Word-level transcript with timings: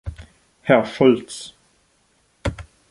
Herr 0.63 0.83
Schulz! 0.87 1.53